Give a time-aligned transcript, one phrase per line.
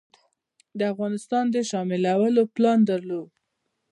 [0.77, 3.29] د افغانستان د شاملولو پلان درلود.